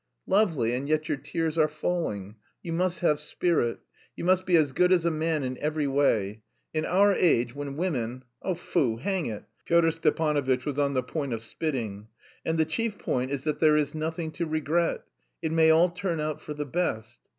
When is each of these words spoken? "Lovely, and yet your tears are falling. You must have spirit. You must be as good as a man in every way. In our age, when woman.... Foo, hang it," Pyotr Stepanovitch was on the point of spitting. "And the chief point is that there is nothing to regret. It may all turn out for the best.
"Lovely, 0.25 0.73
and 0.73 0.89
yet 0.89 1.07
your 1.07 1.17
tears 1.19 1.59
are 1.59 1.67
falling. 1.67 2.33
You 2.63 2.73
must 2.73 3.01
have 3.01 3.19
spirit. 3.19 3.81
You 4.15 4.23
must 4.23 4.47
be 4.47 4.57
as 4.57 4.71
good 4.71 4.91
as 4.91 5.05
a 5.05 5.11
man 5.11 5.43
in 5.43 5.59
every 5.59 5.85
way. 5.85 6.41
In 6.73 6.87
our 6.87 7.13
age, 7.13 7.53
when 7.53 7.77
woman.... 7.77 8.23
Foo, 8.55 8.97
hang 8.97 9.27
it," 9.27 9.43
Pyotr 9.67 9.91
Stepanovitch 9.91 10.65
was 10.65 10.79
on 10.79 10.93
the 10.95 11.03
point 11.03 11.33
of 11.33 11.43
spitting. 11.43 12.07
"And 12.43 12.57
the 12.57 12.65
chief 12.65 12.97
point 12.97 13.29
is 13.29 13.43
that 13.43 13.59
there 13.59 13.77
is 13.77 13.93
nothing 13.93 14.31
to 14.31 14.47
regret. 14.47 15.03
It 15.43 15.51
may 15.51 15.69
all 15.69 15.89
turn 15.91 16.19
out 16.19 16.41
for 16.41 16.55
the 16.55 16.65
best. 16.65 17.19